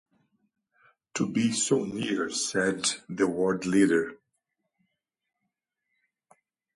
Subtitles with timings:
[1.13, 4.17] “To be so near!” said the Ward Leader.